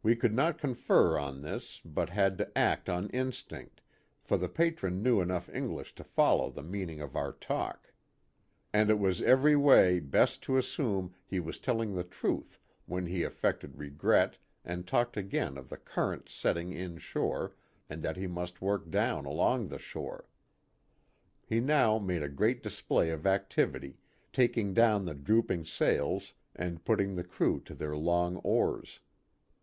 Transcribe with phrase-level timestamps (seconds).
[0.00, 3.80] We could not confer on this but had to act on instinct,
[4.22, 7.92] for the Patron knew enough English to follow the mean ing of our talk.
[8.72, 13.24] And it was every way best to assume he was telling the truth when he
[13.24, 17.56] affected regret and talked again of the current setting in shore
[17.90, 20.28] and that he must work down along the shore.
[21.44, 23.98] He now made a great display of activity,
[24.32, 29.00] taking down the drooping sails and putting the crew to their long oars.